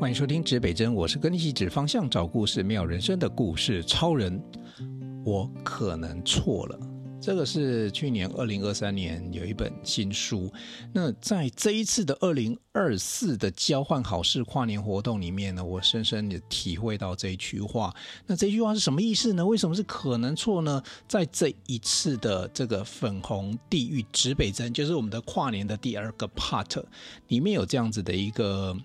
[0.00, 4.40] 欢迎收听指北针，我是跟你一起指方向、找故事、妙人生的故事超人。
[5.24, 6.78] 我可能错了。
[7.20, 10.48] 这个是去年二零二三年有一本新书。
[10.92, 17.92] 那在这一次的二零二四的交换好事跨年活动里面呢，我深深的体会到这一句话。
[18.24, 19.44] 那这句话是什么意思呢？
[19.44, 20.80] 为什么是可能错呢？
[21.08, 26.84] 在这一次的这个粉红地狱指北针，就是我们的跨年的第二个 part
[27.26, 28.76] 里面有这样子的一个。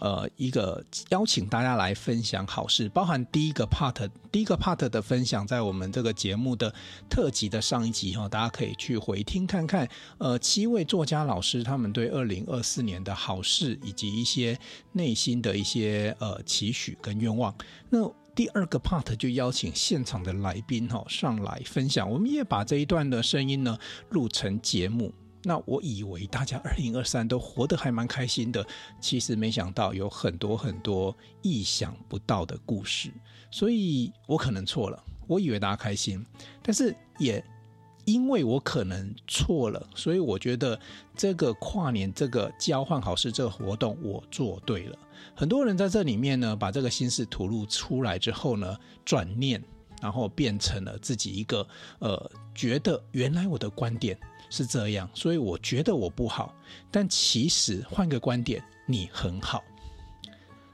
[0.00, 6.72] 呃，一个邀请大家来分享好事，包含第一个 part，第一个 part 的分享，在我们这个节目的
[7.10, 9.88] 特辑的上一集哈，大家可以去回听看看。
[10.18, 14.58] 呃，七位作家老师他们对二零二四年的好事以及一些
[14.92, 17.54] 内心的一些呃期许跟愿望。
[17.90, 23.76] 那第二个 part 就邀请现场的来宾哈上来分享，我们也把这一段的声音呢
[24.10, 25.12] 录成节目。
[25.48, 28.62] 那我以为大家二零二三都活得还蛮开心的，
[29.00, 33.10] 其实没想到有很多很多意想不到的故事，
[33.50, 35.02] 所以我可能错了。
[35.26, 36.22] 我以为大家开心，
[36.62, 37.42] 但是也
[38.04, 40.78] 因为我可能错了，所以我觉得
[41.16, 44.98] 这个跨年这个交换好事这个活动我做对了。
[45.34, 49.64] 很多人在这里面呢，把这个心事吐露出来之后呢，转念，
[50.00, 51.66] 然后变成了自己一个
[51.98, 54.18] 呃，觉得原来我的观点。
[54.50, 56.54] 是这样，所以我觉得我不好，
[56.90, 59.62] 但其实换个观点，你很好。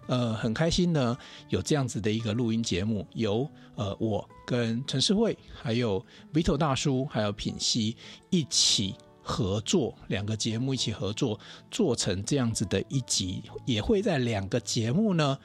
[0.06, 7.96] 呃，很开心呢，有这样子的一个录音节目，由呃我跟陈世慧，还有 Vito 大叔，还有品熙
[8.30, 15.36] 一起合作，两个节目一起合作，做成这样子的一集，也会在两个节目呢，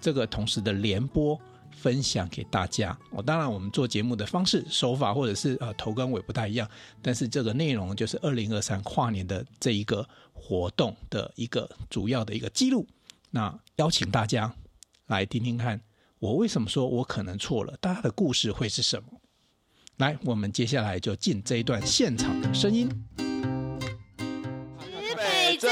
[0.00, 1.38] 这个同时的联播。
[1.84, 2.98] 分享给大家。
[3.10, 6.66] 我当然，我们做节目的方式、手法，或者是呃头跟尾不太一样，
[7.02, 12.86] 但是这个内容就是二零二三跨年的这一个活动的一个主要的一个记录。
[13.32, 14.50] 那邀请大家
[15.08, 15.78] 来听听看，
[16.20, 17.76] 我为什么说我可能错了？
[17.82, 19.20] 大家的故事会是什么？
[19.98, 22.88] 来，我们接下来就进这一段现场的声音。
[23.18, 23.26] 东
[25.18, 25.70] 北真。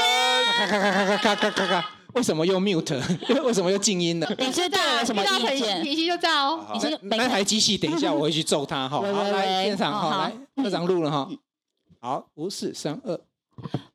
[2.13, 3.01] 为什么又 mute？
[3.43, 4.27] 为什么又静音呢？
[4.37, 5.81] 你知道有什么意见？
[5.81, 6.65] 脾气就这哦。
[6.73, 8.97] 你是那台机器，等一下我会去揍他哈。
[8.97, 11.29] 好，来现场哈，来科长录了哈。
[11.99, 13.19] 好，五四三二，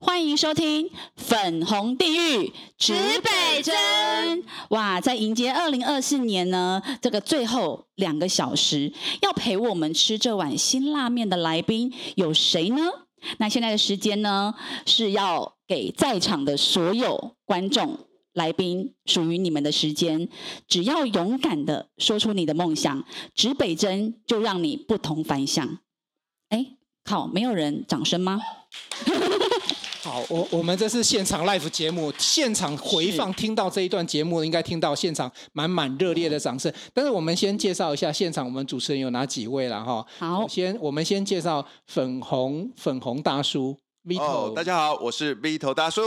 [0.01, 4.43] 欢迎收听粉红地狱指北针。
[4.71, 8.93] 哇，在迎接二零二四年呢，这个最后两个小时，
[9.23, 12.83] 要陪我们吃这碗辛辣面的来宾有谁呢？
[13.39, 14.55] 那现在的时间呢，
[14.87, 17.99] 是要给在场的所有观众。
[18.38, 20.28] 来宾属于你们的时间，
[20.66, 23.04] 只要勇敢的说出你的梦想，
[23.34, 25.78] 指北针就让你不同凡响。
[26.49, 26.65] 哎，
[27.04, 28.41] 靠，没有人掌声吗？
[30.00, 36.72] 好，我我们这是现场 live 节目，现场回放听到这一段节目，应该听到现场满满热烈的掌声。
[36.94, 40.06] 但是我们先介绍一下现场，我们主持人有哪几位了哈？
[40.19, 43.76] 好，先我们先介绍粉红粉红大叔
[44.06, 44.22] Vito。
[44.22, 46.00] Oh, 大家好，我是 Vito 大叔。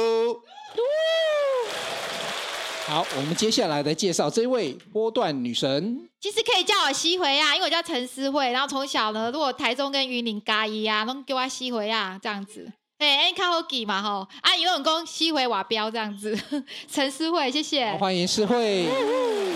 [2.91, 5.97] 好，我们接下来来介绍这位波段女神。
[6.19, 12.69] 其实可以叫我西回啊，因为我叫陈思慧，然后从小呢，如果台中跟云林嘉义啊，都给我西回啊，这样子。
[12.97, 16.37] 哎，哎，看好记嘛吼，啊，游泳工西回瓦标这样子。
[16.91, 17.93] 陈思慧，谢谢。
[17.93, 18.89] 欢迎思慧，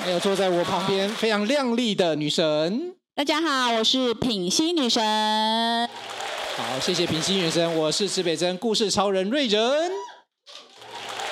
[0.02, 2.96] 还有坐在我旁边非常靓丽的女神。
[3.16, 5.04] 大家好，我是品心女神。
[6.56, 9.92] 好，谢谢品心女神，我是池北珍故事超人瑞仁。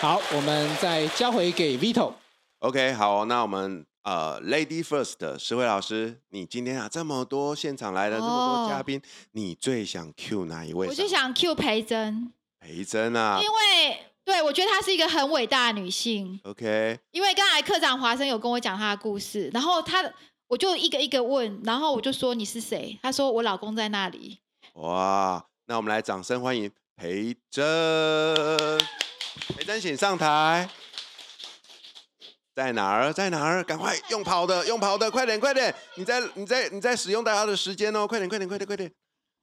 [0.04, 2.12] 好，我们再交回给 Vito。
[2.60, 10.90] OK，好，那我们呃，Lady First 的诗慧老师，你今天啊这么多现场来的这么多嘉宾，你最想 Q 哪一位？
[10.90, 12.34] 我就想 Q 裴珍。
[12.60, 16.38] 裴珍啊，因为对我觉得她是一个很伟大的女性。
[16.44, 20.04] OK，因为刚才课长华生有跟我讲她的故事，然后她
[20.50, 23.00] 我就一个一个问，然后我就说你是谁？
[23.02, 24.40] 她说我老公在那里。
[24.74, 27.64] 哇，那我们来掌声欢迎裴珍。
[29.58, 30.70] 裴珍，请上台。
[32.56, 33.12] 在哪儿？
[33.12, 33.64] 在哪儿？
[33.64, 35.74] 赶快用跑的，用跑的，快点，快点！
[35.96, 38.08] 你在，你在，你在使用大家的时间哦！
[38.08, 38.92] 快点，快点，快点，快点！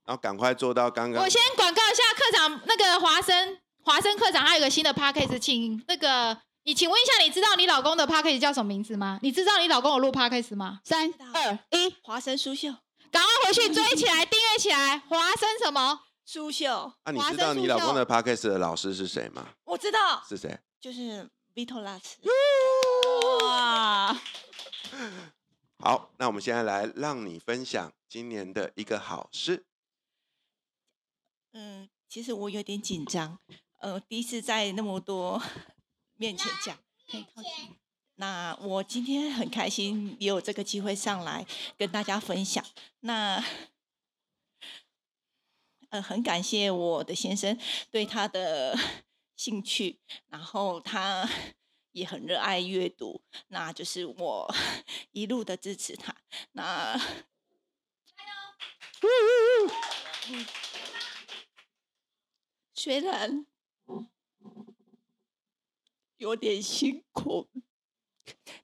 [0.07, 1.23] 然后赶快做到刚刚。
[1.23, 9.19] 我先广告一下课长，那个华生，华生课长，他有个新的 podcast，请那个你，请问一下，你知道你老公的 podcast 叫什么名字吗？
[9.23, 10.79] 你知道你老公有录 podcast 吗？
[10.85, 12.69] 三二一，华生苏秀，
[13.11, 16.01] 赶快回去追起来，订阅起来，华生什么？
[16.33, 19.49] 书秀，啊，你知道你老公的 podcast 的老师是谁吗？
[19.65, 22.19] 我知道是谁，就是 Vito 老师。
[23.49, 24.15] 哇！
[25.81, 29.65] 好，那我们现在来让你分享今年的一个好事。
[31.53, 33.37] 嗯，其实我有点紧张，
[33.81, 35.43] 呃，第一次在那么多
[36.15, 36.79] 面前讲，
[37.11, 37.75] 可以靠近。
[38.15, 41.45] 那我今天很开心也有这个机会上来
[41.77, 42.65] 跟大家分享。
[43.01, 43.45] 那
[45.91, 47.59] 呃，很感谢我的先生
[47.91, 48.77] 对他的
[49.37, 49.99] 兴趣，
[50.29, 51.29] 然后他
[51.93, 54.55] 也很热爱阅读，那就是我
[55.11, 56.15] 一路的支持他。
[56.53, 58.25] 那加
[59.09, 60.45] 油！
[62.75, 63.45] 虽然
[66.19, 67.49] 有点辛苦，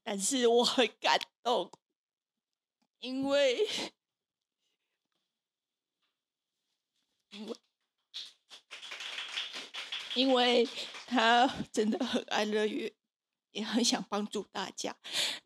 [0.05, 1.73] 但是我很感动，
[3.01, 3.67] 因为。
[10.15, 10.67] 因为
[11.07, 12.91] 他 真的很爱乐园，
[13.53, 14.97] 也很想帮助大家。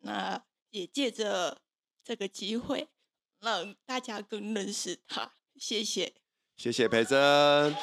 [0.02, 0.40] 那
[0.70, 1.60] 也借着
[2.04, 2.88] 这个机会，
[3.40, 5.32] 让大家更认识他。
[5.56, 6.14] 谢谢，
[6.56, 7.74] 谢谢培珍。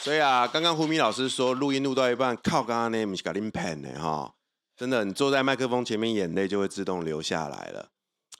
[0.00, 4.36] 所以啊，刚刚胡明老师说，录音录到一半，靠刚刚那不是搞林喷的哈，
[4.76, 7.90] 真的，你坐在麦克风前面，眼泪就会自动流下来了。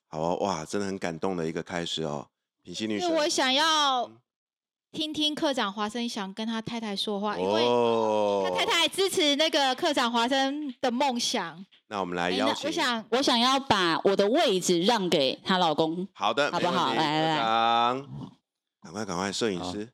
[0.08, 2.29] 好哦，哇，真的很感动的一个开始哦，
[2.62, 3.06] 品心女士。
[3.06, 4.11] 我想要。
[4.96, 7.62] 听听课长华生想跟他太太说话，因为
[8.43, 11.62] 他太太支持那个课长华生的梦想。
[11.88, 16.08] 那我们来邀请，我想我想要把我的位置让给她老公。
[16.14, 16.94] 好的，好不好？
[16.94, 18.02] 来来来，
[18.82, 19.87] 赶快赶快，摄影师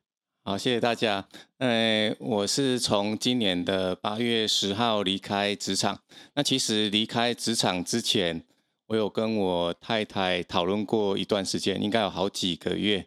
[0.45, 0.53] 好。
[0.53, 1.27] 好，谢谢大家。
[1.57, 5.99] 呃，我是从今年的八月十号离开职场。
[6.35, 8.45] 那其实离开职场之前，
[8.87, 13.05] 我有跟我太太讨论过一段时间，应该有好几个月。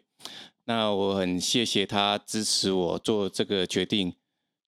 [0.69, 4.13] 那我很谢谢他支持我做这个决定，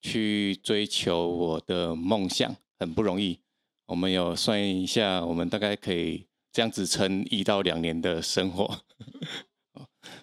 [0.01, 3.42] 去追求我的梦想，很不容易。
[3.88, 8.80] 我们有算一下，我们大概可以这样子撑一到两年的生活，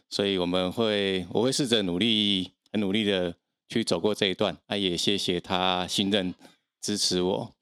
[0.08, 3.36] 所以我们会，我会试着努力，很努力的
[3.68, 4.56] 去走过这一段。
[4.68, 6.34] 啊，也谢谢他信任
[6.80, 7.52] 支持我，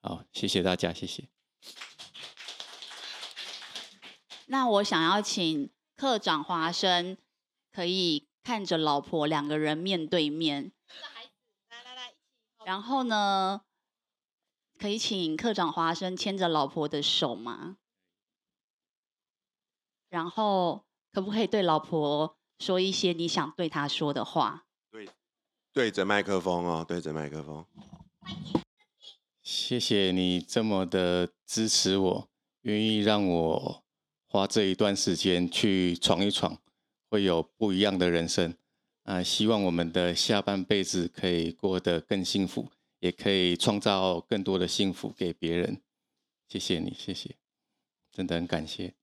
[0.00, 1.24] 好，谢谢大家，谢谢。
[4.46, 7.16] 那我想要请课长华生。
[7.74, 10.70] 可以看着老婆两个人面对面，
[12.64, 13.62] 然后呢，
[14.78, 17.78] 可以请课长华生牵着老婆的手吗？
[20.08, 24.66] 然后可不可以对老婆说一些你想对她说的话？
[24.92, 25.08] 对，
[25.72, 27.66] 对着麦克风哦，对着麦克风。
[29.42, 32.30] 谢谢你这么的支持我，
[32.60, 33.84] 愿意让我
[34.28, 36.56] 花这一段时间去闯一闯。
[37.14, 38.52] 会有不一样的人生
[39.04, 39.22] 啊！
[39.22, 45.80] 希望我们的下半辈子可以过得更幸福，也可以创造更多的幸福给别人。
[46.48, 47.36] 谢谢你，谢谢，
[48.10, 48.94] 真的很感谢。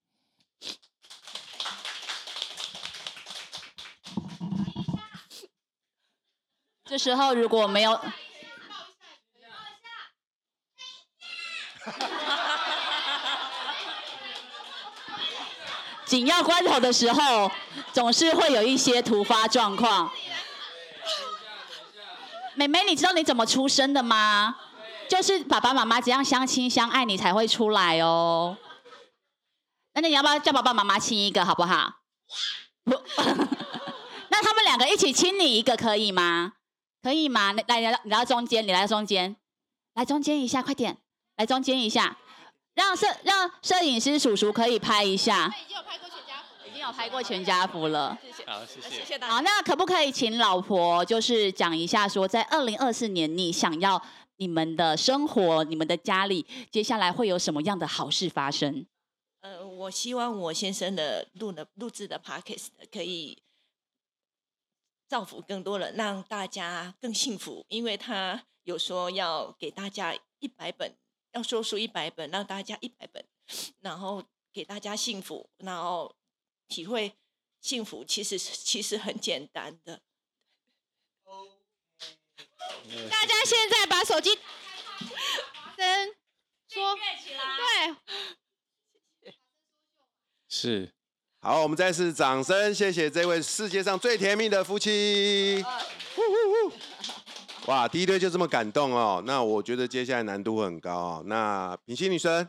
[6.83, 7.97] 这时候如果没有。
[16.05, 17.49] 紧要关头的时候，
[17.93, 20.11] 总是会有一些突发状况。
[22.55, 24.57] 妹妹，你知道你怎么出生的吗？
[25.09, 28.57] 就是爸爸妈妈这样相亲相爱，你才会出来哦。
[29.93, 31.95] 那你要不要叫爸爸妈妈亲一个，好不好？
[32.85, 36.53] 那他们两个一起亲你一个可以吗？
[37.03, 37.51] 可以吗？
[37.51, 39.35] 来来来，你来中间，你来中间，
[39.93, 40.97] 来中间一下，快点，
[41.35, 42.17] 来中间一下。
[42.73, 45.53] 让摄让摄影师叔叔可以拍一下。
[46.81, 48.17] 有拍过全家福了。
[48.21, 49.33] 谢谢，好，谢谢，谢谢大家。
[49.33, 54.01] 好，那可不可以请老婆就是讲一下，说在二零二四年，你想要
[54.37, 58.85] 你们的生活、你们的家里，接下来会有什么样的好事发生？
[59.41, 63.41] 呃，我希望我先生的录的录制的 podcast 可以
[65.07, 70.95] 造福更多人，让大家更幸福，因为他有说要给大家一百本。
[71.33, 73.23] 要说书一百本，让大家一百本，
[73.79, 74.21] 然后
[74.51, 76.13] 给大家幸福，然后
[76.71, 77.13] 体会
[77.59, 80.01] 幸福，其实其实很简单的。
[83.09, 84.39] 大家现在把手机
[85.75, 86.15] 声
[86.69, 86.95] 说
[87.57, 87.95] 对，
[90.47, 90.93] 是
[91.41, 95.65] 好，我们再次掌声，谢谢这位世界上最甜蜜的夫妻。
[97.67, 101.23] 哇，第一对就这么感动哦，那我觉得接下来难度很高哦。
[101.25, 102.47] 那品心女生，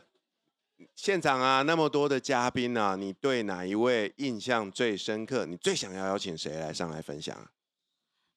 [0.95, 5.45] 现场啊那么多的嘉宾啊，你对哪一位印象最深刻？
[5.45, 7.35] 你最想要邀请谁来上来分享？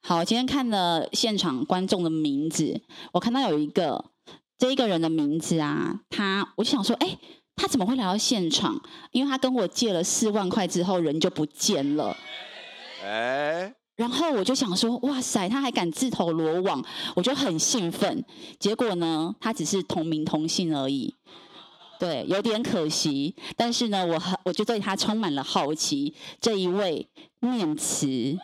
[0.03, 2.81] 好，今天看了现场观众的名字，
[3.13, 4.05] 我看到有一个
[4.59, 7.19] 这一个人的名字啊，他我就想说，哎，
[7.57, 8.81] 他怎么会来到现场？
[9.11, 12.17] 因为他跟我借了四万块之后人就不见了。
[13.05, 13.75] 哎。
[13.97, 16.85] 然后我就想说，哇塞，他还敢自投罗网，
[17.15, 18.23] 我就很兴奋。
[18.61, 21.15] 结果呢，他只是同名同姓而已，
[21.99, 23.35] 对，有点可惜。
[23.57, 26.15] 但是呢，我很，我就对他充满了好奇。
[26.41, 27.09] 这一位
[27.41, 28.07] 念慈，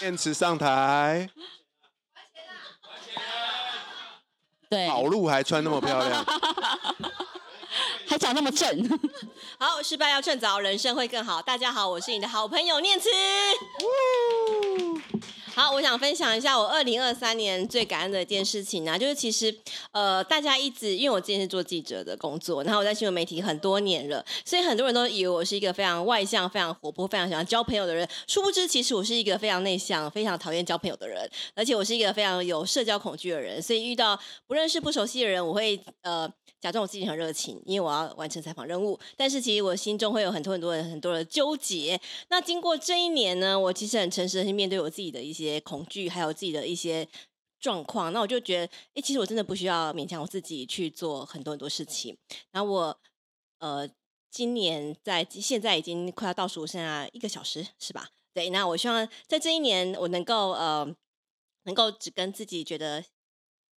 [0.00, 1.28] 念慈上台，
[4.70, 6.24] 对，跑路还穿那么漂亮。
[8.06, 9.00] 还长那么正，
[9.58, 11.40] 好，失败要趁早，人生会更好。
[11.40, 13.08] 大家好，我是你的好朋友念慈。
[15.54, 19.54] 好，我想分享一下我二零二三年最感恩的一件事情、啊，就是其实
[19.90, 28.08] 呃，大家一直因为我之前是做记者的工作，然后我在新闻媒体很多年了，所以很多人都以为我是一个非常外向、非常活泼、非常喜欢交朋友的人。
[28.26, 33.60] 殊不知，其实我是一个非常内向、非常讨厌交朋友的人，而且我是一个非常有社交恐惧的人。
[33.60, 36.26] 所以遇到不认识、不熟悉的人，我会呃
[36.62, 38.98] 假装我自己很热情，因为我要完成采访任务。
[39.14, 42.00] 但是其实我心中会有很多很多的很多的纠结。
[42.28, 45.60] 那经过这一年呢，我其实很诚实的去面对我自己的一些。
[45.60, 47.08] 恐惧，还有自己的一些
[47.58, 52.16] 状况，那我就觉得，哎，其实我真的不需要勉强我自己去做很多很多事情。
[52.50, 52.98] 然后我，
[53.58, 53.88] 呃，
[54.30, 58.10] 今年在现在已经快要倒数剩下一个小时，是吧？
[58.34, 60.94] 对，那我希望在这一年，我能够呃，
[61.64, 63.02] 能够只跟自己觉得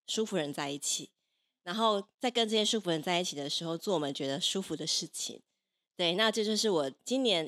[0.08, 1.12] 舒服人在一起，
[1.66, 5.42] 然后在跟这些舒服人在一起的时候，做我们觉得舒服的事情。
[5.98, 7.46] 对，那这就是我今年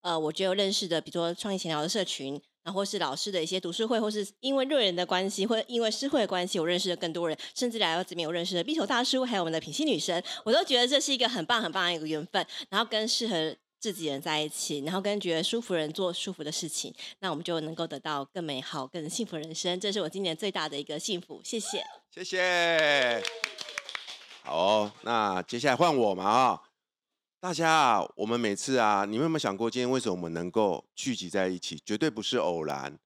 [0.00, 2.40] 呃，我觉得我认识的，比如说创意闲聊的社群。
[2.66, 12.44] 然后是老师的一些读书会，或是因为瑞人的关系，或因为诗会的关系，我认识了更多人，甚至来到这边，我认识了壁头大叔，还有我们的品心女神，我都觉得这是一个很棒很棒的一个缘分。
[12.68, 19.78] 然后跟适合自己人在一起，然后跟觉得舒服人做舒服的事情，那我们就能够得到更美好、更幸福人生。
[19.78, 21.40] 这是我今年最大的一个幸福。
[21.44, 23.22] 谢谢，谢谢。
[24.42, 26.62] 好，那接下来换我嘛啊。
[27.38, 31.80] 大家啊，我们每次啊，你们有没有想过，今天为什么我们能够聚集在一起？
[31.84, 32.98] 绝对不是偶然，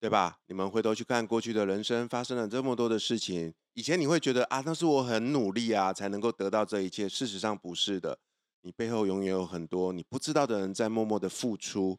[0.00, 0.38] 对吧？
[0.48, 3.54] 你们回头去看过去的人生，发生了这么多的事情。
[3.74, 7.08] 以前你会觉得啊，那是我很努力啊，才能够得到这一切。
[7.08, 8.18] 事实上不是的，
[8.66, 11.96] 你背后永远有很多你不知道的人在默默的付出。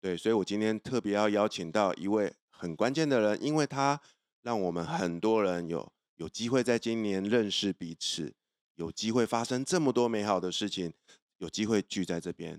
[0.00, 4.00] 对，所以我今天特别要邀请到一位很关键的人，因为他
[4.42, 8.34] 让我们很多人有有机会在今年认识彼此，
[8.74, 10.92] 有机会发生这么多美好的事情。
[11.38, 12.54] 有机会聚在这边，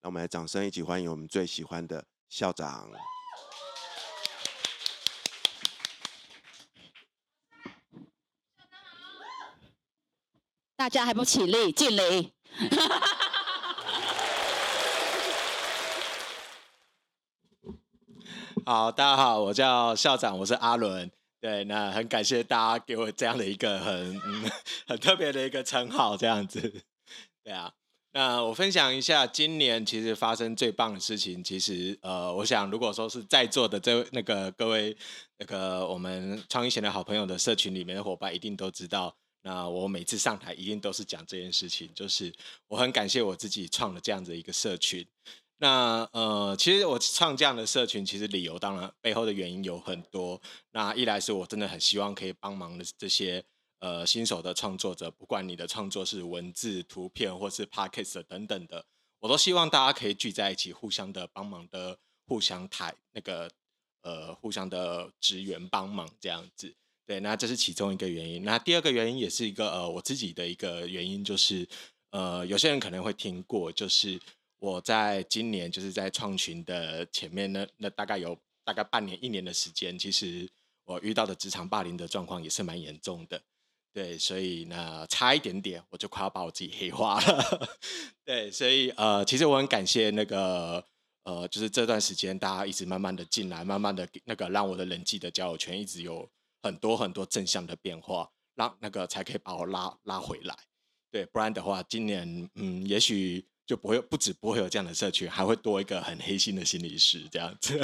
[0.00, 2.90] 让我们来掌声一起欢迎我们最喜欢的校长。
[10.74, 12.35] 大家还不起立敬礼？
[18.64, 21.10] 好，大家好，我叫校长，我是阿伦。
[21.40, 24.18] 对，那很感谢大家给我这样的一个很
[24.88, 26.82] 很特别的一个称号，这样子。
[27.44, 27.74] 对啊。
[28.12, 34.96] 那我分享一下，今年其实发生最棒的事情，其实呃，我想如果说是在座的这位那个各位
[35.36, 39.14] 那个我们创意型的好朋友的社群里面的伙伴，一定都知道。
[39.46, 42.34] 那我每次上台一定都是讲这件事情，就是
[42.66, 45.06] 我很感谢我自己创了这样子一个社群。
[45.58, 50.42] 那呃，其实我创这样的社群，其实理由当然背后的原因有很多。
[50.72, 53.44] 那一来是我真的很希望可以帮忙的这些。
[53.78, 58.86] 呃，新手的创作者，不管你的创作是文字、图片，或是 podcast 等等的，
[59.20, 63.50] 我都希望大家可以聚在一起，互相的帮忙的，互相抬那个
[64.00, 66.74] 呃，互相的支援帮忙这样子。
[67.06, 68.42] 对，那这是其中一个原因。
[68.42, 71.66] 那第二个原因也是一个呃，我自己的一个原因，就是
[72.10, 74.20] 呃，有些人可能会听过，就是
[74.58, 80.50] 我在今年就是在创群的前面呢，那大概有大概半年、一年的时间，其实
[80.84, 83.40] 我遇到的职场霸凌的状况也是蛮严重的。
[83.92, 87.68] 对，所以呢，差一点点，我就快要把我自己黑化了。
[88.24, 90.84] 对，所以呃，其实我很感谢那个
[91.22, 96.28] 呃，就是这段时间大家一直慢慢的进来，慢慢的那个让我的人际的交友圈一直有
[96.66, 100.54] 很多很多正向的变化，让那个才可以把我拉拉回来。
[101.10, 107.80] 对，不然的话，今年嗯，也许就不会不止不会有这样的社群，还会多一个很黑心的心理师这样子。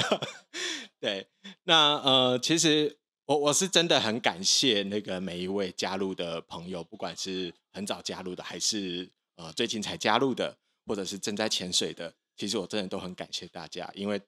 [1.00, 1.28] 对，
[1.62, 2.98] 那呃，其实。
[3.24, 14.20] 我我是真的很感谢那个每一位加入的朋友，不管是很早加入的，还是呃最近才加入的，或者是正在潜水的，其实我真的都很感谢大家，因为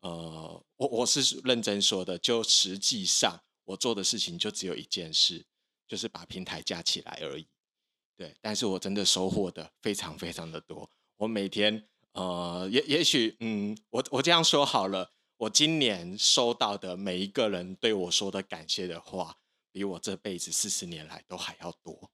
[0.00, 3.40] 呃我我是认真说的，就实际上
[3.70, 5.44] 我做的事情就只有一件事，
[5.86, 7.46] 就是把平台架起来而已，
[8.16, 15.12] 对，但是我真的收获的非常非常的多，我每天呃也也许嗯我我这样说好了。
[15.40, 19.38] 我今年收到的每一个人对我说的感谢的话，
[19.72, 22.10] 比我这辈子四十年来都还要多。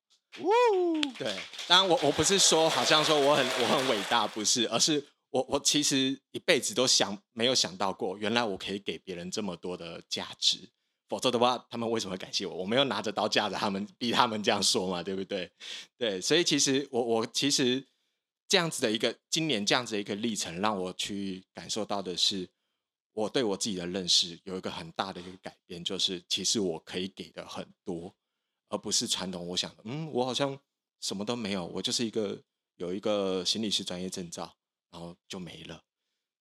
[1.19, 1.37] 对，
[1.67, 10.71] 当然我我不是说好像说我很我很伟大，不是，而是我我其实一辈子都想没有想到过，原来我可以给别人这么多的价值。
[11.09, 12.55] 否则的话，他们为什么会感谢我？
[12.55, 15.51] 我没有拿着刀架着他们，逼他们这样说嘛，对不对？
[15.97, 17.85] 对，所以其实我我其实
[18.49, 22.49] 这样子的一个今年这样子的一个历程，让我去感受到的是，
[23.13, 28.15] 我对我自己的认识有一个很大的一个改变，就是其实我可以给的很多，
[28.69, 30.59] 而不是传统我想的，嗯，我好像
[31.01, 32.43] 什么都没有，我就是一个
[32.77, 34.57] 有一个心理师专业证照，
[34.91, 35.85] 然后就没了。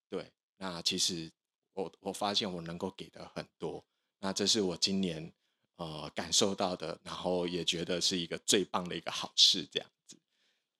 [0.09, 1.31] 对，那其实
[1.73, 3.85] 我我发现我能够给的很多。
[4.25, 5.31] 那这是我今年
[5.75, 10.17] 呃感受到的，然后也觉得是一个最棒的一个好事，这样子。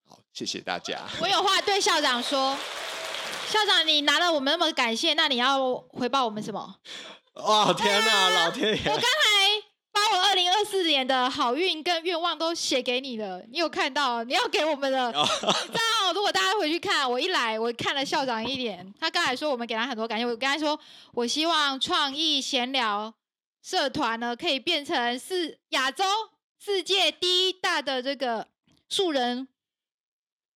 [0.10, 1.04] 好，谢谢大家。
[1.22, 2.58] 我有话对校长说，
[3.48, 6.78] 校长，你拿了我们那么感谢，那你要回报我们什么？
[7.36, 8.82] 哇，天哪，啊、老天爷！
[8.90, 9.62] 我刚才
[9.92, 14.24] 把我二零二四年的好运跟愿望都写给你了，你有看到？
[14.24, 15.12] 你要给我们的。
[15.14, 20.80] 你知道，如果大家回去看，我一来我看了校长一脸，他刚才说我们给他很多感谢，我跟他说，
[21.14, 23.14] 我希望创意闲聊。
[23.66, 26.04] 社团呢，可以变成是亚洲
[26.64, 28.48] 世界第一大的这个
[28.88, 29.48] 素人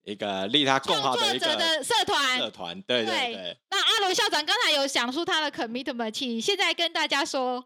[0.03, 1.47] 一个利他共好的一个
[1.83, 2.37] 社团。
[2.37, 7.65] 社团，对对对，那阿罗校长刚才有讲出他的 commitment，请现在跟大家说。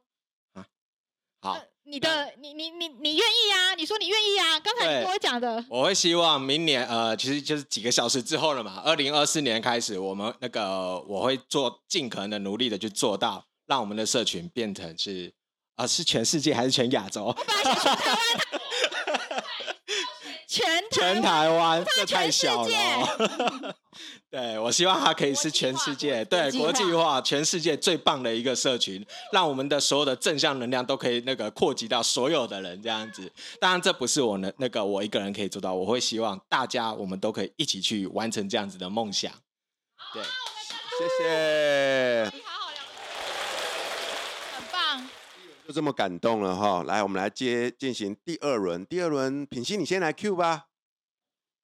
[0.53, 0.65] 啊、
[1.41, 3.75] 好，你的，你你你你愿意啊？
[3.75, 4.57] 你说你愿意啊？
[4.61, 5.65] 刚才你跟我讲的。
[5.69, 8.81] 我会希望明年，呃，其实就是几个小时之后了嘛。
[8.85, 13.45] 二零二四年开始，我们那个我会做尽可能的努力的去做到。
[13.65, 15.33] 让我们的社群变成是
[15.75, 17.35] 啊、呃，是全世界还是全亚洲？
[20.47, 23.75] 全台湾，全台湾，这太小了。
[24.29, 33.31] 对，我希望它可以是全世界，对，国际化，全世界最棒的一个社群，让我们的所有的正向能量都可以那个扩及到所有的人，这样子。
[33.59, 39.31] 当然，这不是我能那个我一个人可以做到，我会希望大家我们都可以一起去完成这样子的梦想。
[40.13, 42.52] 对，谢谢。
[45.65, 46.83] 就这么感动了哈！
[46.83, 48.85] 来，我们来接进行第二轮。
[48.85, 50.65] 第二轮，品心，你先来 Q 吧。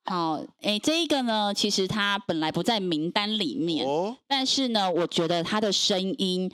[0.06, 6.50] 好，哎，这一个呢，其实他本来不在名单里面，哦、但是呢，我觉得他的声音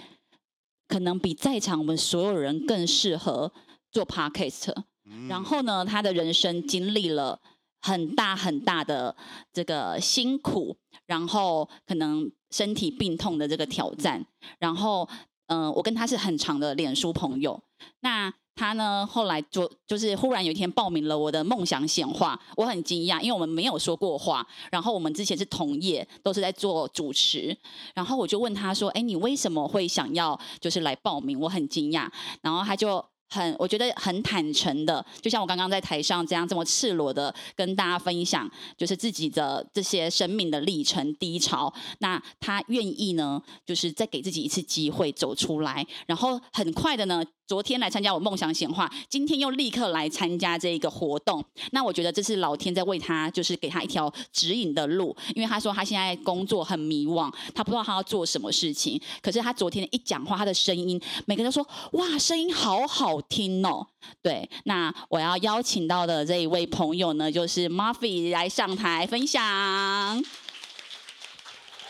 [0.87, 3.53] 可能比在场我们所有人更适合
[3.91, 4.73] 做 Podcast。
[5.07, 7.39] 嗯、然后呢，他的人生经历了
[7.79, 9.15] 很大很大的
[9.53, 14.25] 这个辛苦，然后可能身体病痛的这个挑战，
[14.57, 15.07] 然后。
[15.47, 17.61] 嗯、我跟他是很长的脸书朋友。
[18.01, 24.47] 那他呢，后来就就是忽然有一天报名了我的梦想显化，我很惊讶，因为我们没有说过话。
[24.71, 27.57] 然后我们之前是同业，都是在做主持。
[27.93, 32.09] 然后我就问他说：“哎，你为什么会想要就是来报名？”我很惊讶。
[32.41, 33.03] 然后他就。
[33.35, 41.71] 很，我觉得很坦诚的，就像我刚刚在台上这样这么赤裸的跟大家分享，就是自己的这些生命的历程低潮。
[41.99, 47.23] 那他愿意呢，就是再给自己一次机会走出来，然后很快的呢。
[47.47, 51.43] 昨天来参加我梦想显化，今天又立刻来参加这一个活动。
[51.71, 55.15] 那我觉得这是老天在为他，就是给他一条指引的路。
[55.35, 58.99] 因为他说他现在工作很迷惘，他不知道他要做什么事情。
[59.21, 63.85] 可是他昨天一讲话，他的声音，每个人都说哇，声音好好听哦。
[64.23, 69.43] 对，那我要邀请到的这一位朋友呢，就是 Muffy 来上台分享。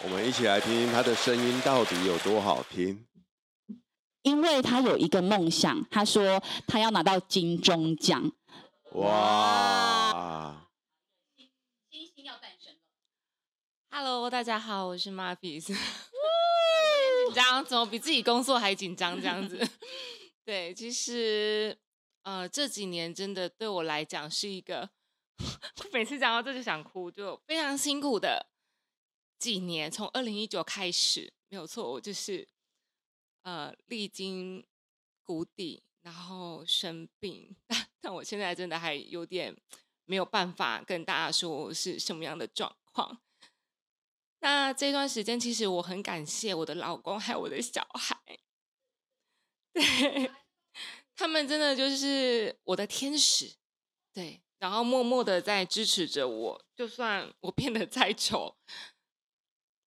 [0.04, 3.05] 我们一起来听听他的声音到底有多好听。
[4.26, 8.32] 因为他有一个梦想，他说他要拿到金钟奖。
[8.94, 10.68] 哇！
[11.92, 12.80] 星星要诞生了。
[13.92, 15.76] Hello，大家好，我是点紧
[17.36, 19.60] 张，怎么比自己工作还紧张这样子？
[20.44, 21.78] 对，其实
[22.24, 24.90] 呃这几年真的对我来讲是一个，
[25.94, 28.48] 每次讲到这就想哭，就非常辛苦的
[29.38, 29.92] 几年。
[29.92, 32.48] 从二零一九开始，没有错，我就是。
[33.46, 34.66] 呃，历经
[35.22, 37.56] 谷底，然后生病，
[38.02, 39.56] 但我现在真的还有点
[40.06, 43.22] 没有办法跟大家说是什么样的状况。
[44.40, 48.20] 那这段时间，其实我很感谢我的老公还有我的小孩，
[49.72, 50.32] 对，
[51.16, 53.58] 他们真的就是我的天使，
[54.12, 58.58] 对，然后默默的在支持着我，就算我变得再丑，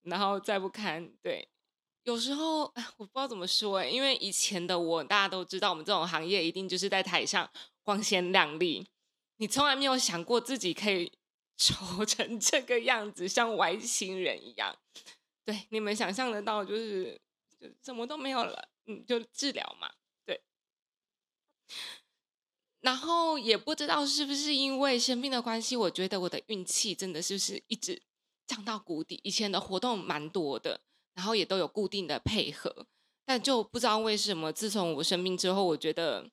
[0.02, 1.48] 然后再不堪，对。
[2.08, 2.62] 有时候，
[2.96, 7.50] 我不知道怎么说，因为以前的我，大家都知道，我们这种行业一定就是在台上
[7.82, 8.88] 光鲜亮丽，
[9.36, 11.12] 你从来没有想过自己可以
[11.58, 14.74] 丑成这个样子，像外星人一样。
[15.44, 17.20] 对，你们想象得到，就是
[17.60, 19.92] 就什么都没有了，嗯，就治疗嘛，
[20.24, 20.40] 对。
[22.80, 28.00] 然后也不知道是不是因为生病的关系，我觉得我的运气真的是不是一直
[28.46, 29.20] 降到谷底。
[29.22, 30.80] 以前的活动蛮多的，
[31.18, 32.86] 然后也都有固定的配合，
[33.26, 36.30] 但就不知道为什么，自从我生病之后，我觉得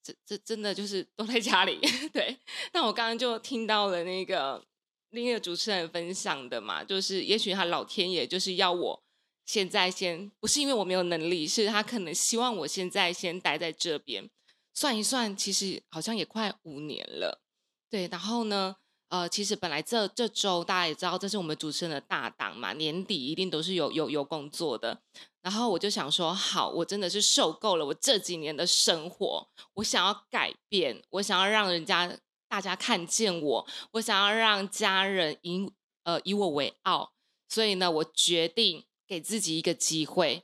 [0.00, 1.80] 这这真的就是都在家里。
[2.14, 2.38] 对，
[2.72, 4.64] 那我刚刚就听到了那个
[5.10, 9.02] 另一个主持人分享的嘛，就是也许他老天爷就是要我
[9.46, 14.30] 现在先，不是因为我没有能力，是他可能希望我现在先待在这边。
[14.74, 17.42] 算一算，其实好像也快五年了，
[17.90, 18.06] 对。
[18.06, 18.76] 然后呢，
[19.08, 25.00] 呃，其实本来这这周大家也知道，这是我们主持人的大档嘛，年底一定都是有有有工作的。
[25.42, 35.70] 然后我就想说，好，我真的是受够了我这几年的生活，我想要改变，我想要让人家大家看见我，我想要让家人以
[36.02, 37.12] 呃以我为傲。
[37.48, 40.42] 所以呢，我决定给自己一个机会，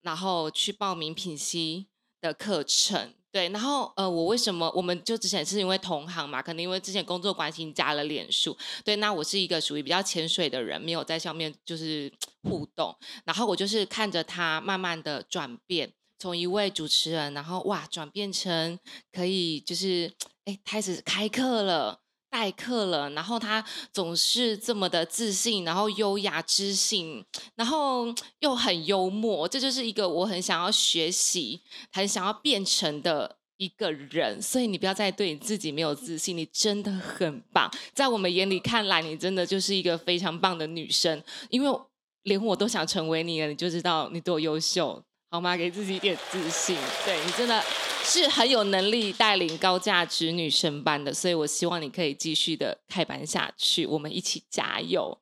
[0.00, 1.88] 然后去报名品析
[2.22, 3.12] 的课程。
[3.30, 8.56] 对，然后呃，我为什么我们就之前是因为同行嘛，可能因为之前工作关系加了脸书。
[8.84, 12.10] 对，那我是一个属于比较潜水的人，没有在上面就是
[12.42, 12.96] 互动。
[13.24, 18.78] 然后我就是看着他慢慢的转变，从一位主持人，然后哇，转变成
[19.12, 20.10] 可以就是
[20.46, 22.00] 哎开始开课了。
[22.30, 28.06] 代课了，然后他总是这么的自信，然后优雅知性，然后
[28.40, 34.40] 又很幽默，这就是一个我很想要学习、很想要变成的一个人。
[34.40, 41.80] 所以你不要再对你自己没有自信，你真的很棒，在我们眼里看来，你真的就是一个非常棒的女生，因为
[42.22, 45.02] 连我都想成为你了，你就知道你多优秀。
[45.30, 45.54] 好吗？
[45.54, 46.74] 给自己一点自信。
[47.04, 47.62] 对，你真的
[48.08, 55.18] 是很有能力带领高价值女生班的，所以我希望你可以继续的开班下去，我们一起加油。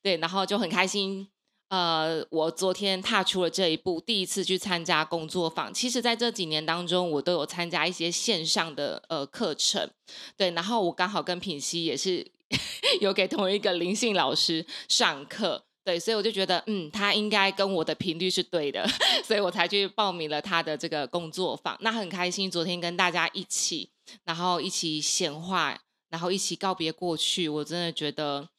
[0.00, 1.28] 对，然后就很开心。
[1.68, 5.74] 呃，我昨天踏出了这一步，第一次去参加工作坊。
[5.74, 9.90] 其实，在这几年当中，我都有参加一些线上的呃课程。
[10.36, 12.24] 对，然后我刚好跟品溪也是
[13.02, 15.64] 有给同一个灵性老师上课。
[15.88, 18.86] 对，所以我就觉得，嗯，他应该跟我的频率是对的，
[19.24, 21.74] 所以我才去报名了他的这个工作坊。
[21.80, 23.88] 那很开心，昨天跟大家一起，
[24.24, 27.48] 然后一起显化，然后一起告别过去。
[27.48, 28.50] 我真的觉得，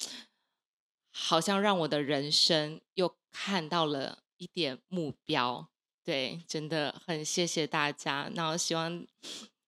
[1.12, 5.70] 好像让我的人生又看到了一点目标。
[6.04, 8.28] 对，真的很谢谢大家。
[8.34, 9.06] 那我希望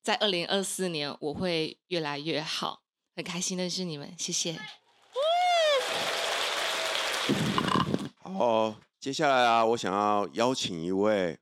[0.01, 2.81] 在二零二四年我会越来越好。
[3.15, 4.80] 很开心认识你们，谢谢。
[8.37, 11.39] 哦，接下来啊，我想要邀请一位，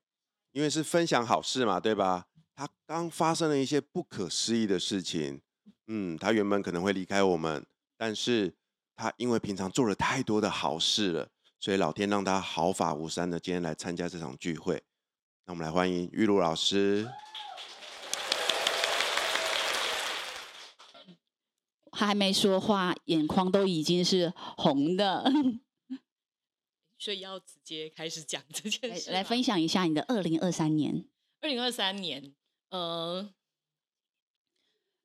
[0.52, 2.26] 因为是分享好事嘛，对吧？
[2.56, 5.42] 他刚发生了一些不可思议的事情，
[5.88, 7.66] 嗯，他原本可能会离开我们，
[7.98, 8.54] 但是
[8.96, 14.84] 他因为平常做了太多的好事了，所以老天让他毫发无伤的今天来参加这场聚会。
[15.46, 17.10] 那我们来欢迎玉露老师。
[21.92, 25.32] 还没说话，眼眶都已经是红的。
[27.00, 31.06] 所以要直接开始讲这件事来，来分享一下你的二零二三年。
[31.40, 32.36] 二零二三年，
[32.70, 33.34] 呃，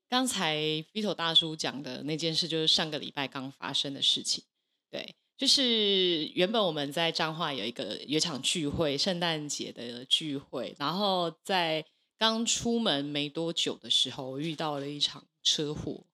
[0.08, 0.56] 刚才
[0.92, 4.42] Vito 大叔讲的那件事，就是上个礼拜刚发生的事情。
[4.90, 11.84] 对，就是原本我们在彰化有一个有一场聚会，圣诞节的聚会，然后在
[12.18, 16.04] 刚出门没多久的时候，遇到了一场车祸。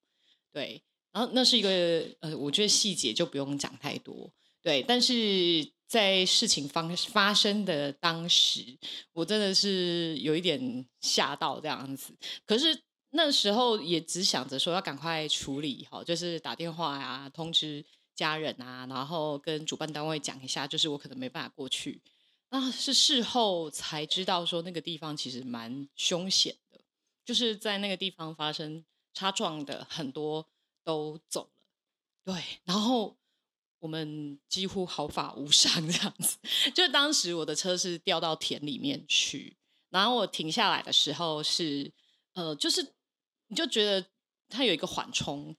[0.53, 4.31] 对，然后那是一个呃，我觉得细节就不用讲太多。
[4.63, 8.77] 对，但是在事情发发生的当时，
[9.13, 12.15] 我真的是有一点吓到这样子。
[12.45, 17.83] 可是那时候也只想着说要赶快处理好，就是打电话啊，通知
[18.15, 22.03] 家人啊，然后跟主办单位讲一下，就是我可能没办法过去。
[22.51, 26.79] 那是事后才知道说那个地方其实蛮凶险的，
[27.25, 30.47] 就是在那个地方发生擦撞的很多
[30.85, 32.35] 都走了。
[32.35, 33.17] 对，然后。
[33.81, 36.39] 我们几乎毫发无伤这样子，
[36.75, 39.57] 就当时我的车是掉到田里面去，
[39.89, 41.91] 然后我停下来的时候是，
[42.35, 42.95] 呃，就是
[43.49, 44.07] 你就觉得
[44.49, 45.57] 它有一个缓冲，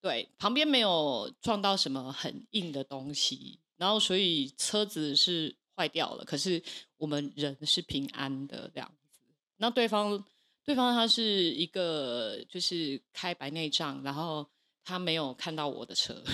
[0.00, 6.62] 对，旁边没有撞到什么很硬的东西，然后所以车子是坏掉了，可是
[6.96, 9.18] 我们人是平安的这样子。
[9.58, 10.24] 那对方
[10.64, 14.48] 对方他是一个就是开白内障，然后
[14.84, 16.24] 他没有看到我的车。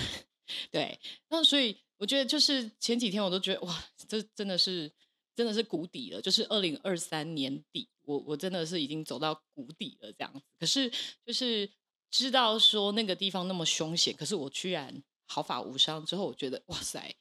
[0.71, 4.91] 对，那所以我觉得就是前几天我都觉得哇，这真的是
[5.35, 10.41] 真的是谷底了，就是二零二三年底，我我真的是已经走到谷底了这样子。
[10.59, 10.91] 可是
[11.25, 11.69] 就是
[12.09, 16.05] 知道说那个地方那么凶险，可是我居然毫发无伤。
[16.05, 17.15] 之后我觉得哇塞，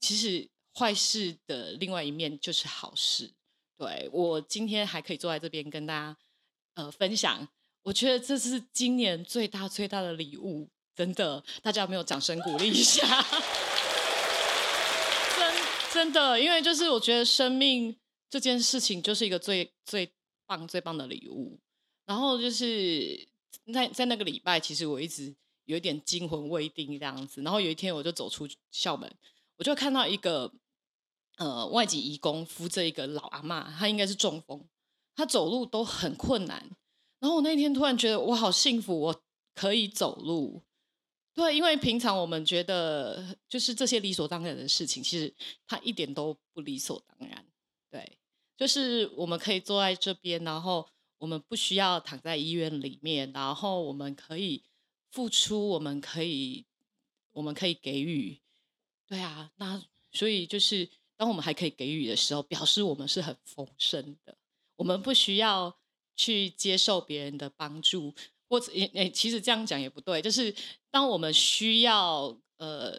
[0.00, 3.32] 其实坏事的另外一面就是好事。
[3.76, 6.16] 对，我今天还可以坐在这边跟大家
[6.74, 7.48] 呃分享，
[7.82, 10.68] 我觉得这是今年最大最大的礼物。
[10.96, 13.06] 真的，大家有没有掌声鼓励一下？
[15.36, 15.54] 真
[15.92, 17.94] 真的，因为就是我觉得生命
[18.30, 20.10] 这件事情就是一个最最
[20.46, 21.60] 棒最棒的礼物。
[22.06, 23.28] 然后就是
[23.74, 25.34] 在在那个礼拜，其实我一直
[25.66, 27.42] 有一点惊魂未定这样子。
[27.42, 29.12] 然后有一天，我就走出校门，
[29.58, 30.50] 我就看到一个
[31.36, 34.66] 呃外籍义工扶着一个老阿嬷，她应该是中风，
[35.14, 36.70] 她走路都很困难。
[37.18, 39.22] 然后我那天突然觉得我好幸福，我
[39.54, 40.62] 可以走路。
[41.36, 45.32] 对，因为平常我们觉得就是这些理所当然的事情，其实
[45.68, 47.44] 它一点都不理所当然。
[47.90, 48.18] 对，
[48.56, 54.64] 就是我们可以坐在这边，然后我们不需要躺在医院里面，然后我们可以
[55.10, 56.64] 付出，我们可以，
[57.32, 58.40] 我们可以给予。
[59.06, 64.38] 对啊，那所以就是当我们还可以给予的时候，表示我们是很丰盛的。
[64.76, 65.76] 我们不需要
[66.14, 68.14] 去接受别人的帮助。
[68.48, 70.54] 或者诶诶，其实这样讲也不对，就是
[70.90, 72.96] 当我们需要呃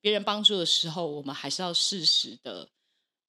[0.00, 2.68] 别人帮助的时候，我们还是要适时的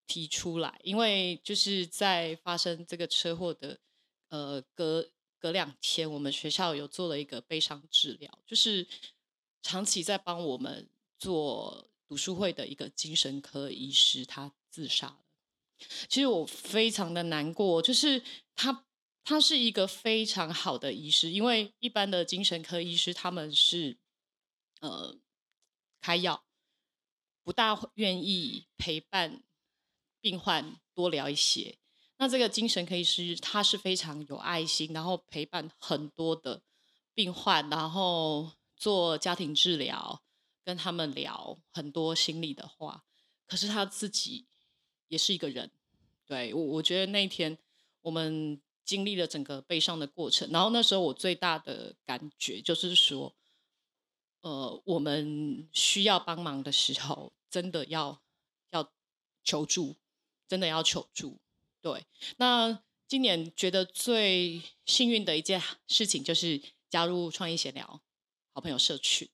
[0.06, 3.80] 提出来，因为就是在发生这个车祸的
[4.30, 8.86] 呃隔隔两天，我们学校有做了一个悲伤治疗，就是
[9.62, 15.20] 长期在帮我们做读书会的一个精神科医师，他自杀了。
[16.10, 18.22] 其实我非常的难过，就是
[18.56, 18.85] 他。
[19.28, 23.98] 他是一个非常好的医师，因为一般的精神科医师他们是，
[24.82, 25.18] 呃，
[26.00, 26.46] 开药，
[27.44, 29.42] 不大愿意陪伴
[30.22, 31.80] 病患多聊一些。
[32.18, 36.62] 那这个精神科医师他是非常有爱心，然后陪伴很多的
[37.16, 40.22] 病患，然后做家庭治疗，
[40.64, 43.04] 跟他们聊很多心里的话。
[43.48, 44.46] 可是他自己
[45.08, 45.72] 也是一个人，
[46.28, 47.58] 对，我我觉得那天
[48.02, 48.62] 我们。
[48.86, 53.36] 经历了整个悲伤的过程，然后那时候我最大的感觉就是说，
[54.42, 58.22] 呃，我们需要帮忙的时候，真的要
[58.70, 58.94] 要
[59.44, 59.96] 求助，
[60.48, 61.40] 真的要求助。
[61.82, 62.06] 对，
[62.38, 68.02] 那今年觉得最幸运的一件事情就是加入创意闲聊
[68.54, 69.28] 好朋友社群。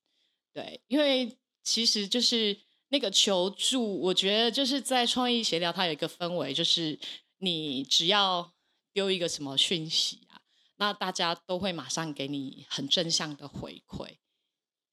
[0.54, 6.98] 对，因为其实就是那个求助，我觉得就是在创意闲聊，它有一个氛围，就是
[7.40, 8.54] 你只要。
[8.94, 10.42] 丢一个什么讯息啊？
[10.78, 14.18] 那大家都会马上给你很正向的回馈，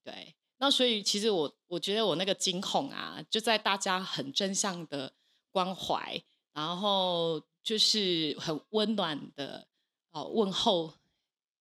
[0.03, 0.35] 对。
[0.61, 5.13] 那所以其实我我觉得我那个惊恐啊，就在大家很正向的
[5.51, 6.21] 关怀，
[6.53, 9.67] 然后就是很温暖的
[10.11, 10.93] 哦问候，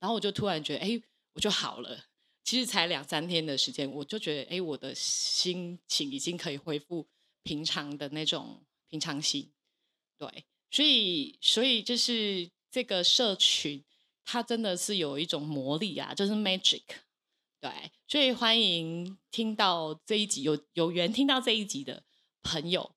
[0.01, 1.01] 然后我就突然觉得，哎，
[1.35, 2.07] 我就好了。
[2.42, 7.07] 其实才两三天的时间，我就觉得，哎，我的心情已经可以恢复
[7.42, 9.53] 平常的那种平常心，
[10.16, 10.44] 对。
[10.70, 13.83] 所以，所以就是这个社群，
[14.24, 16.83] 它真的是有一种魔力啊，就是 magic，
[17.61, 17.70] 对。
[18.07, 22.02] 所以欢迎听到这一集有有缘听到这一集的
[22.42, 22.94] 朋友，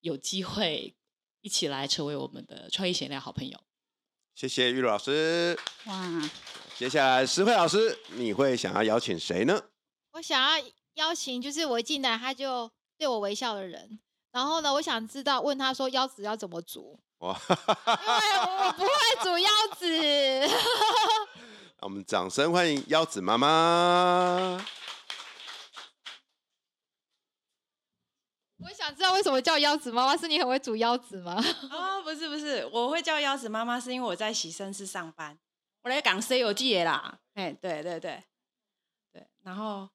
[0.00, 0.94] 有机会
[1.40, 3.58] 一起来成为我们的创意闲聊好朋友。
[4.34, 5.58] 谢谢玉露老师。
[5.86, 6.30] 哇，
[6.76, 9.70] 接下来石慧老师，你会想要邀请谁呢？
[10.12, 13.98] 我想要邀请，就是我一进来他就对我微笑的人。
[14.38, 16.96] 然后呢，我想知道问他说腰子要怎么煮？
[17.18, 18.88] 哇，因为我不会
[19.20, 19.84] 煮腰子。
[21.80, 24.64] 那我们掌声欢迎腰子妈妈。
[28.58, 30.16] 我想知道为什么叫腰子妈妈？
[30.16, 31.34] 是你很会煮腰子吗？
[31.72, 35.36] 哦，不是不是，我会叫腰子妈妈，是因为我在洗身室上班，
[35.82, 37.18] 我来讲《西游记》的啦。
[37.34, 38.22] 哎，对对对
[39.12, 39.88] 对，然后。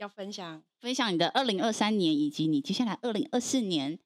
[0.00, 3.98] 要分享分享你的二零二三年，以及你接下来二零二四年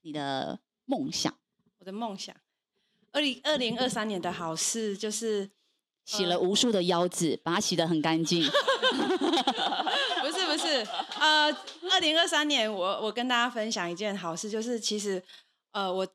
[0.00, 1.32] 你的梦想。
[1.78, 2.34] 我的梦想，
[3.12, 5.50] 二零二零二三年的好事就是
[6.06, 8.42] 洗了无数的腰子，把它洗得很干净。
[10.22, 10.86] 不是不是，
[11.20, 11.52] 呃，
[11.90, 15.22] 二零二三年我我跟大家分享一件好事，就是其实
[15.72, 16.08] 呃我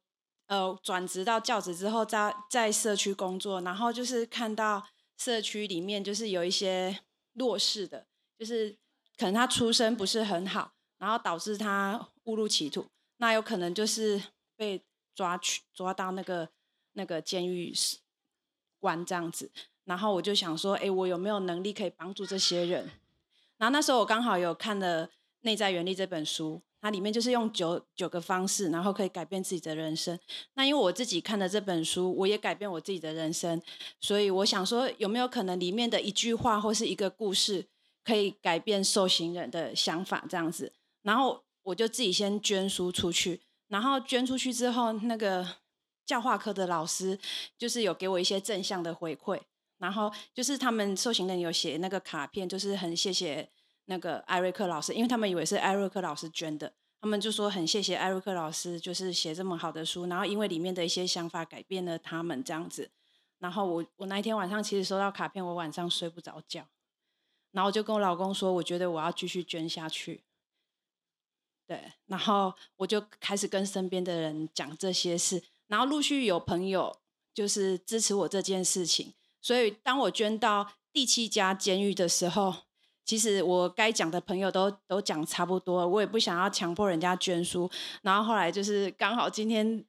[0.47, 4.83] 呃转职到教职之后，在在社区工作，然后就是看到
[5.15, 7.01] 社区里面就是有一些
[7.33, 8.07] 弱势的，
[8.39, 8.75] 就是。
[9.17, 12.85] 可能他出身不是很好，然后导致他误入歧途，
[13.17, 14.21] 那有可能就是
[14.55, 14.83] 被
[15.15, 16.49] 抓去抓到那个
[16.93, 17.73] 那个监狱
[18.79, 19.51] 关这样子。
[19.85, 22.91] 然后我就想说，哎，我有没有能力可以帮助这些人？
[23.57, 25.07] 然后那时候我刚好有看了
[25.41, 30.19] 《内在原力》这本书，它里面就是用九九个方式，然后可以改变自己的人生。
[30.53, 33.59] 那因为我自己看的这本书，我也改变我自己的人生，
[33.99, 37.65] 所以我想说，有没有可能里面的一句话或是一个故事？
[38.07, 45.45] 可以改变受刑人的想法，这样子，然后我就自己先捐书出去，然后捐出去之后，那个
[46.05, 47.19] 教化科的老师
[47.57, 49.41] 就是有给我一些正向的回馈，
[49.79, 53.49] 然后就是他们受刑人有写那个卡片，就是很谢谢
[53.87, 62.89] 那个艾瑞克老师，因为他们以为是艾瑞克老师捐的，他们就说很谢谢艾瑞克老师，就是写这么好的书，然后因为里面的一些想法改变了他们这样子。
[63.39, 66.65] 然后我我那一天晚上其实收到卡片，我晚上睡不着觉，
[67.57, 70.23] 然后我就跟我老公说，我觉得我要继续捐下去。
[71.65, 76.95] 对，然后我就开始跟身边的人讲这些事，然后陆续有朋友
[77.33, 79.15] 就是支持我这件事情。
[79.41, 82.53] 所以当我捐到第七家监狱的时候，
[83.03, 87.67] 其实我该讲的朋友都都讲差不多，我也不想要强迫人家捐书。
[88.03, 89.83] 然后后来就是刚好今天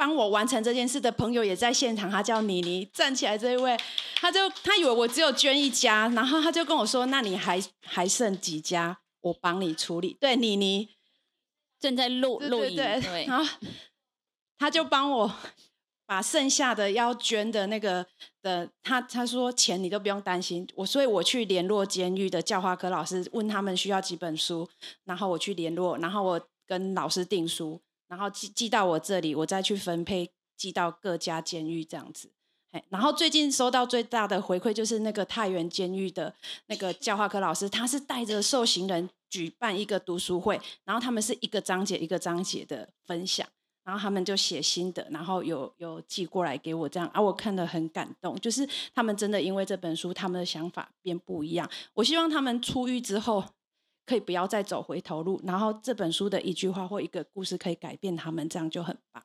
[0.00, 3.76] 帮我完成这件事的朋友也在现场，他叫妮妮，站起来这一位，
[4.16, 9.00] 他就他以为我只有捐一家，然后他就跟我说：“那你还还剩几家？
[9.20, 10.88] 我帮你处理。”对，妮妮。
[11.78, 13.56] 正在录录影，对，对，然后
[14.58, 15.30] 他就帮我
[16.06, 18.06] 把剩下的要捐的那个
[18.40, 24.66] 的，他他说钱你都不用担心，我所以我去联络监狱的教化科老师，问他们需要几本书，
[25.04, 32.30] 然后我去联络，然后我跟老师订书，然后寄寄到我这里，我再去分配寄到各家监狱这样子。
[32.90, 36.34] 然后最近收到最大的回馈就是那个太原监狱的
[36.66, 39.08] 那个教化科老师，他是带着受刑人。
[39.30, 43.46] 举办一个读书会，然后他们是一个章节一个章节的分享，
[43.84, 51.70] 然后他们就写心得，然后有有寄过来给我这样，啊，我看得很感动，就是他们真的因为这本书，他们的想法变不一样。
[51.94, 53.44] 我希望他们出狱之后，
[54.10, 59.22] 可以不要再走回头路，然后这本书的一句话或一个故事可以改变他们，这样就很棒。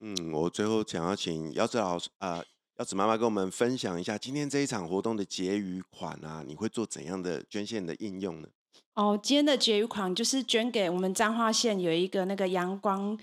[0.00, 2.42] 嗯，我最后想要请姚子老师啊，
[2.78, 8.48] 夭子妈妈跟我们分享一下今天这一场活动的结余款啊，你会做怎样的捐献的应用呢？
[8.94, 13.18] 哦，今天的结余款就是捐给我们彰化县有一个那个阳光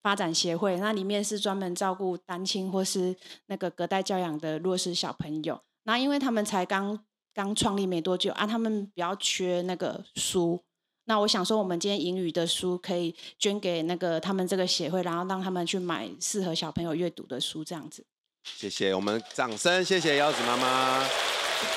[0.00, 5.60] 发展协会，那里面是专门照顾单亲或是那个隔代教养的弱势小朋友。
[5.82, 7.04] 那因为他们才刚
[7.36, 10.58] 刚创立没多久啊，他们比较缺那个书。
[11.04, 18.06] 那我想说，我们今天英语的书可以捐给那个他们这个协会，然后让他们去买适合小朋友阅读的书，这样子。
[18.42, 21.04] 谢谢，我们掌声，谢谢夭子妈妈。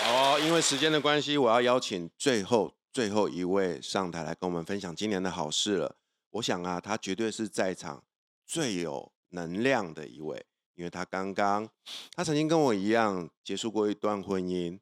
[0.05, 2.73] 好，因为时间的关系，我要邀请最后。
[2.91, 5.95] 最后一位上台来跟我们分享今年的好事了。
[6.31, 8.03] 我想啊，他绝对是在场
[8.47, 10.43] 最有能量的一位，
[10.73, 11.69] 因为他刚刚，
[12.15, 14.79] 他曾经跟我一样结束过一段婚姻，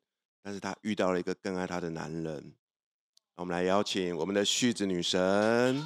[0.48, 2.54] 但是他遇到了一个更爱他的男人。
[3.36, 5.86] 我们来邀请我们的旭子女神。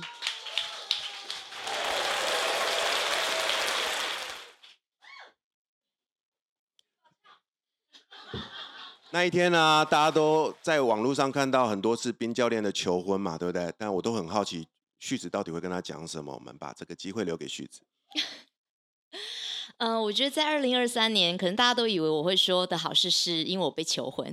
[9.09, 13.73] 那一天呢、大家都在网络上看到很多次冰教练的求婚嘛，对不对？
[13.79, 14.67] 但我都很好奇，
[14.99, 16.31] 旭子到底会跟他讲什么？
[16.35, 17.81] 我们把这个机会留给旭子。
[19.81, 24.31] 嗯、呃，我觉得在二零二三年，可能大家都以为我会说的好事是因为我被求婚，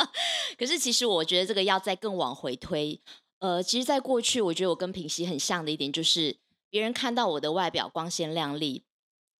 [0.58, 2.98] 可是其实我觉得这个要再更往回推。
[3.38, 6.38] 呃，其实，在过去，我觉得我跟品熙很像的一点就是，
[6.70, 8.85] 别人看到我的外表光鲜亮丽。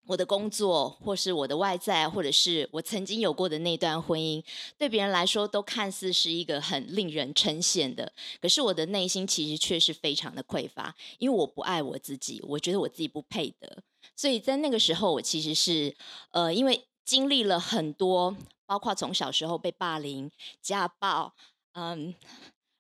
[0.07, 4.43] 我的工作，或是我的外在，或者是我曾经有过的那段婚姻，
[4.79, 8.13] 对别人来说都看似是一个很令人称羡的。
[8.41, 13.83] 可是我的内心其实却是非常的匮乏，因为我不爱我自己，我觉得我自己不配得。
[14.15, 15.95] 所以在那个时候，我其实是
[16.31, 20.31] 呃，因为经历了很多，包括从小时候被霸凌、
[20.63, 21.35] 家暴，
[21.73, 22.15] 嗯，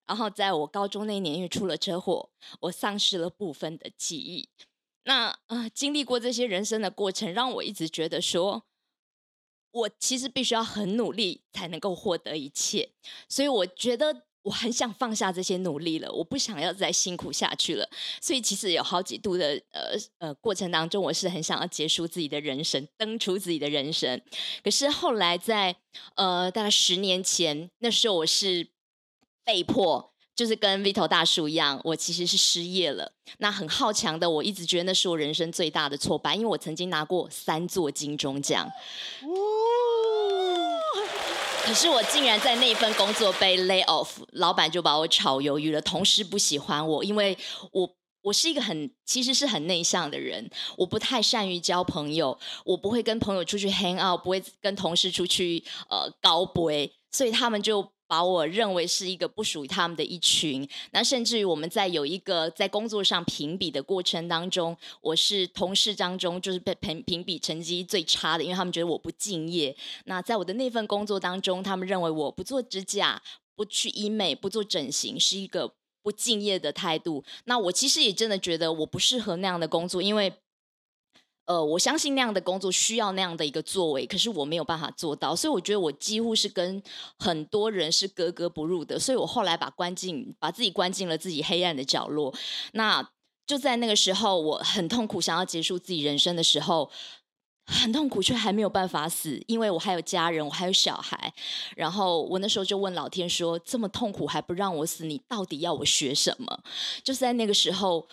[0.06, 4.48] 然后在我高中那年因为出了车祸，我丧失了部分的记忆。
[5.08, 8.64] 那呃，经历过这些人生的过程，让我一直觉得说，
[9.70, 12.90] 我其实必须要很努力才能够获得一切。
[13.28, 17.88] 所以我觉得我很想放下这些努力了，我不想要再辛苦下去了。
[18.20, 24.20] 所以其实有好几度的呃呃过程当中，我是很想要结束自己的人生，登出自己的人生。
[24.64, 25.76] 可是后来在
[26.16, 28.70] 呃大概十年前，那时候我是
[29.44, 30.15] 被迫。
[30.36, 33.10] 就是跟 Vito 大叔一样，我其实是失业了。
[33.38, 38.70] 那很好强的，我一直觉得那是我人生最大的挫败，因为我曾经拿过三座金钟奖。
[41.64, 45.80] 可是我竟然在那份工作被 lay off，老板就把我炒鱿鱼了。
[45.80, 47.36] 同事不喜欢我，因为
[47.72, 57.90] 我我是一个很其实是很内向的人，我不太善于交朋友，我不会跟朋友出去 hang out，不会跟同事出去呃高杯，所以他们就。
[58.08, 69.76] 把我认为是一个不属于他们的一群，那甚至于我们在有一个在工作上评比的过程当中，我是同事当中就是被评评比成绩最差的，因为他们觉得我不敬业。
[70.04, 73.20] 那在我的那份工作当中，他们认为我不做指甲、
[73.54, 77.24] 不去医美、不做整形是一个不敬业的态度。
[77.46, 80.32] 那我其实也真的觉得我不适合那样的工作，因为
[81.46, 86.82] 呃，我相信那样的工作需要那样的一个作为，可是我没有办法做到，所以我觉得我几乎是跟
[87.20, 92.34] 很多人是格格不入的，所以我后来把关进，把自己关进了自己黑暗的角落。
[92.72, 93.08] 那
[93.46, 96.90] 就在那个时候，我很痛苦，想要结束自己人生的时候，
[97.66, 101.32] 很痛苦，却还没有办法死，因为我还有家人，我还有小孩。
[101.76, 106.60] 然后我那时候就问老天说：“这么痛苦还不让我死，你到底要我学什么？”
[107.04, 108.08] 就是在那个时候。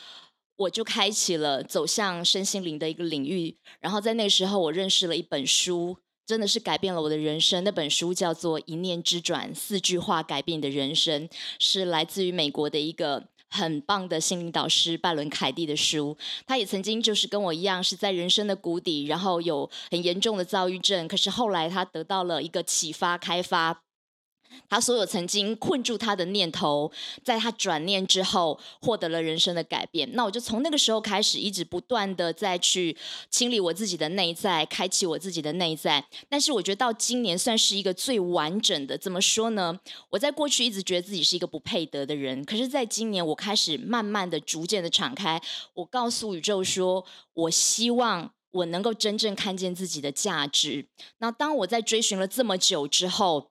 [0.56, 7.64] 我就开启了走向身心灵的一个领域，然后在那时候，我认识了一本书，真的是改变了我的人生。
[7.64, 11.28] 那本书叫做《一念之转》，四句话改变你的人生，
[11.60, 16.16] 是来自于美国的一个很棒的心灵导师拜伦·凯蒂的书。
[16.46, 23.82] 他也曾经就是跟我一样，是在人生的谷底，然后有很严重的躁郁症，可是后来他得到了一个启发、开发。
[24.70, 26.92] 他所有曾经困住他的念头，
[27.24, 30.10] 在他转念之后，获得了人生的改变。
[30.14, 32.96] 那我就从那个时候开始，一直不断的再去
[33.30, 36.04] 清理我自己的内在，开启我自己的内在。
[36.30, 38.98] 但是我觉得到今年算是一个最完整的。
[38.98, 39.80] 怎么说呢？
[40.10, 45.42] 我在过去一直觉得自己是一个不配得的人，可是在今年我开始慢慢的、逐渐的敞开。
[45.74, 50.88] 我告诉宇宙说，我希望我能够真正看见自己的价值。
[51.20, 53.50] 那当我在追寻了这么久之后，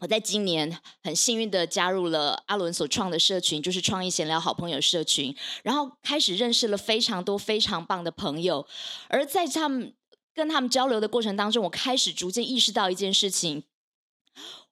[0.00, 8.66] 我在今年很幸运的加入了阿伦所创的社群，就是创意闲聊好朋友社群，然后开始认识了非常多非常棒的朋友。
[9.08, 9.94] 而在他们
[10.34, 13.64] 跟他们交流的过程当中，我开始逐渐意识到一件事情：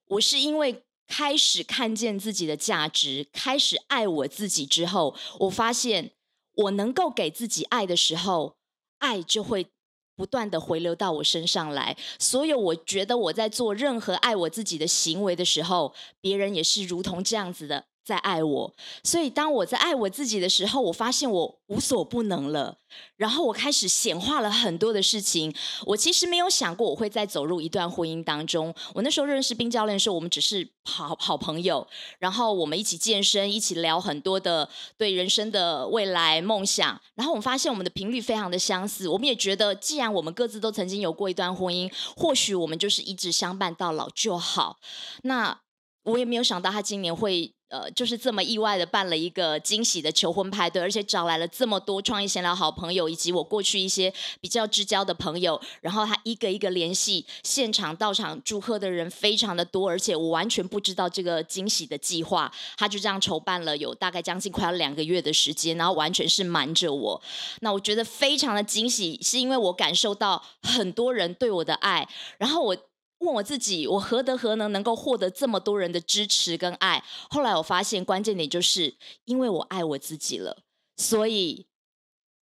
[0.09, 6.12] 我是因为开始看见自己的价值，开始爱我自己之后，我发现
[6.55, 8.57] 我能够给自己爱的时候，
[8.99, 9.72] 爱就会。
[10.17, 17.87] 不断的回流到我身上来，所有我觉得我在做任何爱我自己的行为的时候，别人也是如同这样子的。
[18.05, 18.74] 在爱我，
[19.05, 22.78] 所以当我在爱我自己的时候，我发现我无所不能了。
[23.16, 25.55] 然后我开始显化了很多的事情。
[25.86, 28.74] 我其实没有想过我会再走入一段婚姻当中。
[28.92, 31.86] 我那时候认识冰教练的时候，我们只是好好朋友，
[32.18, 37.00] 然后我们一起健身，一起聊很多的对人生的未来梦想。
[37.14, 39.09] 然后我们发现我们的频率非常的相似。
[39.09, 44.78] 我们也觉得，既然我们各自都曾经有过一段婚姻，或许我们就是一直相伴到老就好。
[45.22, 45.61] 那
[46.03, 47.55] 我也没有想到他今年会。
[47.73, 54.12] 呃，就是这么意外的办了一个惊喜的求婚派对，而且找来了这么多创意闲聊好朋友，以及我过去一些
[54.43, 55.59] 比较至交的朋友。
[55.81, 62.53] 然后他一个一个联系，现场到场祝贺的人非常的多，而且我完全不知道这个惊喜的计划。
[62.77, 67.23] 他就这样筹办了有大概将近快要两个月的时间，然后完全是瞒着我。
[67.61, 72.07] 那我觉得非常的惊喜，是因为我感受到很多人对我的爱，
[72.37, 72.77] 然后我。
[73.23, 77.03] 问我自己，我何德何能能够获得这么多人的支持跟爱？
[77.31, 78.95] 后来我发现关键点就是
[79.25, 80.59] 因为我爱我自己了，
[80.97, 81.66] 所以。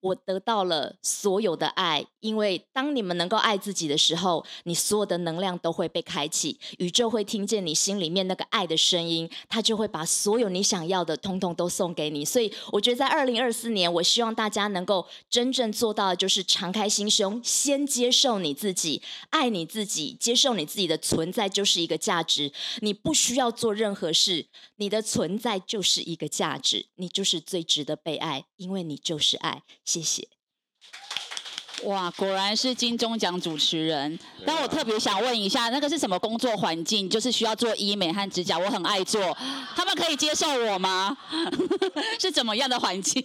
[0.01, 12.25] 我得到了所有的爱，因为当你们能够爱自己的时候，你所有的能量都会被开启，宇宙会听见你心里面那个爱的声音，它就会把所有你想要的通通都送给你。
[12.25, 22.53] 所以，我觉得在二零二四年，我希望大家能够真正做到的就是敞开心胸，先接受你自己，爱你自己，接受你自己的存在就是一个价值。
[22.81, 24.47] 你不需要做任何事，
[24.77, 29.63] 你的存在就是一个价值，你就是最值得被爱，因为你就是爱。
[29.99, 30.29] 谢谢。
[31.85, 34.19] 哇，果然是金钟奖主持人。
[34.45, 37.09] 但我特别想问一下，那个是什么工作环境？
[37.09, 39.37] 就是需要做医美和指甲，我很爱做，
[39.77, 41.17] 他们可以接受我吗？
[42.19, 43.25] 是怎么样的环境？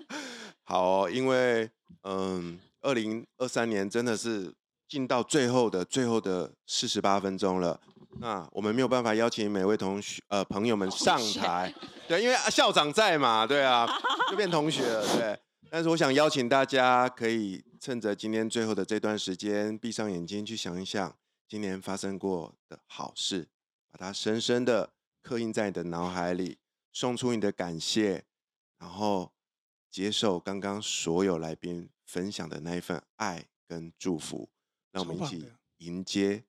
[0.64, 1.70] 好哦，因为
[2.02, 4.54] 嗯，二零二三年真的是
[4.88, 7.80] 进到最后的最后的四十八分钟了。
[8.20, 11.72] 那我们没有办法邀请每位同学呃朋友们上台，
[12.08, 13.86] 对，因为校长在嘛，对啊，
[14.30, 15.38] 就变同学了，对。
[15.70, 21.16] 但是我想邀请大家，可以趁着今天最后的这段时间，闭上眼睛去想一想
[21.48, 23.48] 今年发生过的好事，
[23.90, 24.92] 把它深深的
[25.22, 26.58] 刻印在你的脑海里，
[26.92, 28.24] 送出你的感谢，
[28.78, 29.32] 然后
[29.90, 34.48] 接受刚刚所有来宾分享的那一份爱跟祝福，
[34.92, 36.44] 让我们一起迎接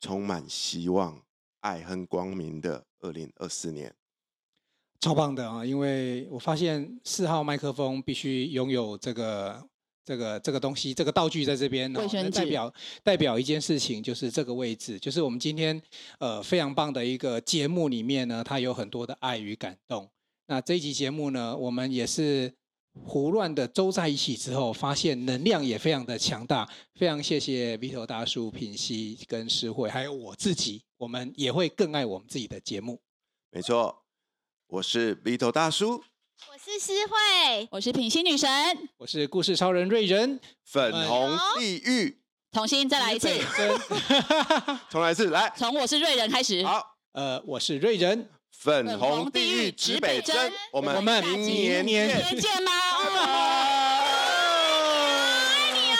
[0.00, 1.22] 充满希望、
[1.60, 3.94] 爱和光明的二零二四年。
[5.00, 5.64] 超棒的啊！
[5.64, 9.62] 因为我发现四号麦克风必须拥有这个、
[10.04, 15.80] 这个、这个东西，这个道具在这边，卫生纸代表代表一件事情，就是这个位置，就是我们今天
[16.18, 20.08] 呃非常棒的一个节目里面呢，它有很多的爱与感动。
[20.46, 22.52] 那这一集节目呢，我们也是
[23.04, 26.68] 胡乱的周在一起之后，发现能量也非常的强大。
[26.94, 33.00] 非常谢谢 Vito 大叔、品熙跟诗慧，还有我自己，我们也会更爱我们自己的节目。
[33.50, 34.05] 没错。
[34.68, 36.02] 我是 Vito 大叔，
[36.48, 38.50] 我是诗慧，我是品心女神，
[38.98, 42.18] 我是故事超人瑞仁，粉红地狱，
[42.50, 43.28] 重新再来一次，
[44.90, 46.64] 重来一次，来，从我是瑞仁开始。
[46.64, 52.60] 好，呃，我是瑞仁，粉红地狱指北针，我们我们明年年见。
[52.64, 52.72] 吗？
[55.22, 55.96] 爱你哦。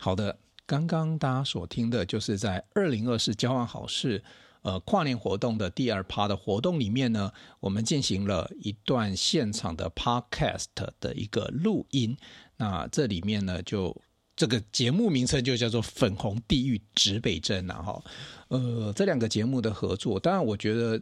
[0.00, 4.24] 好的，刚刚大家所听的就是在二零二四交换好事。
[4.66, 10.64] 呃，跨年活动的第二趴的活动里面呢，我们进行了一段现场的 podcast
[10.98, 12.16] 的一个录音。
[12.56, 13.96] 那这里面呢，就
[14.34, 18.04] 这个节目名称就叫做《粉红地狱指北针》啊，哈。
[18.48, 21.00] 呃，这两个节目的合作，当然我觉得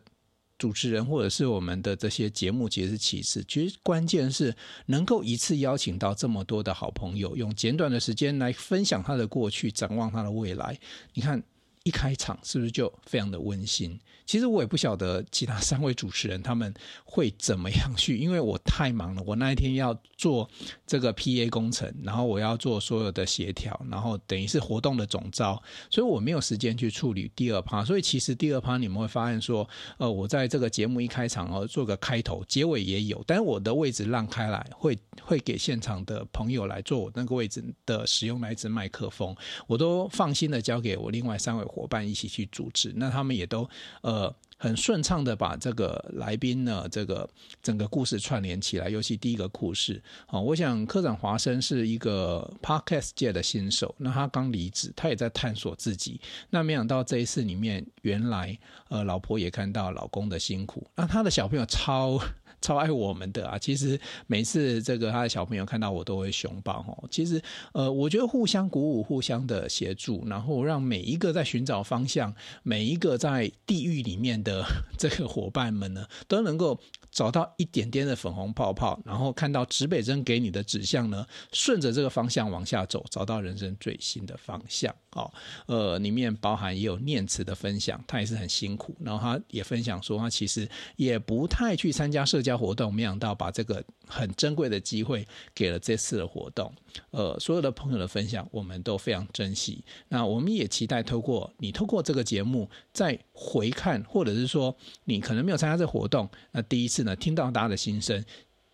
[0.58, 4.54] 主持人或者是我们的这些节目其实是其次，其实关键是
[4.84, 10.78] 能够一次邀请到这么多的好朋友，用简短的时间来分享他的过去，展望他的未来。
[11.14, 11.42] 你看。
[11.85, 13.99] 一开场是不是就非常的温馨？
[14.27, 16.72] 其实我也不晓得其他三位主持人他们
[17.05, 19.22] 会怎么样去，因为我太忙了。
[19.27, 20.49] 我那一天要做
[20.87, 27.85] 这个 PA 工程，然后我要做所有的协调，然后等于是活动的总招，所以我没有时间去处理第二趴。
[27.85, 29.68] 所以其实第二趴你们会发现说，
[29.99, 41.64] 呃，我在这个节目一开场哦，做个开头，结尾也有，但是我的位置让开来，会会给现场的朋友来做我那个位置的使用那一支麦克风，我都放心的交给我另外三位。
[41.64, 43.68] 伙伴一起去主持，那他们也都
[44.03, 47.28] 呃呃很顺畅的把这个来宾呢，这个
[47.62, 48.88] 整个故事串联起来。
[48.88, 56.20] 尤其第一个故事，好，我想科长华生是一个 Podcast 界的新手，那他刚离职，他也在探索自己。
[56.50, 58.58] 那没想到这一次里面，原来
[58.88, 62.20] 呃老婆也看到老公的辛苦，那他的小朋友超。
[62.61, 63.59] 超爱我们的啊！
[63.59, 67.09] 其实每次这个他的小朋友看到我都会熊抱哦。
[67.11, 67.40] 其实
[67.72, 74.64] 呃，我觉得互相鼓舞、互相的协助，然后让每一个在寻找方向、每一个在地狱里面的
[74.98, 76.80] 这个伙伴们呢，都能够
[77.14, 84.92] 找到一点点的粉红泡泡，然后看到指北针给你的指向呢，顺着这个方向往下走，找到人生最新的方向。
[85.12, 85.32] 哦，
[85.66, 96.72] 呃，里面包含也有念慈的分享，他也是很辛苦，然后他也分享说，他其实也不太去参加社交活动，没想到把这个很珍贵的机会给了这次的活动。
[97.11, 99.84] 呃，所有的朋友的分享，我们都非常珍惜。
[100.09, 108.24] 那我们也期待透过你透过这个节目再回看，或者是说你可能没有参加这活动，那第一次呢听到大家的心声。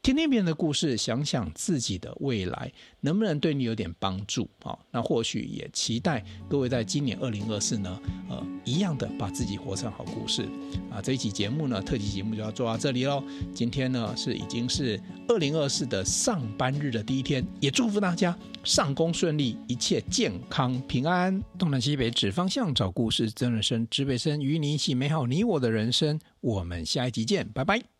[0.02, 4.48] 听听别人的故事，想想自己的未来，能不能对你有点帮助？
[4.62, 10.48] 啊，那或许也期待各位在今年二零二四呢，呃，一样的把自己活成好故事
[10.90, 11.02] 啊。
[11.02, 13.22] 这一期节目呢，特辑节目就要做到这里喽。
[13.54, 14.98] 今天呢是已经是
[15.28, 18.34] 二零二四的上班日的第一天，也祝福大家
[18.64, 21.42] 上工顺利，一切健康平安。
[21.58, 26.18] 东南西北指方向，找故事，真人生，指北针与你一起美好你我的人生。
[26.40, 27.99] 我们下一集见，拜拜。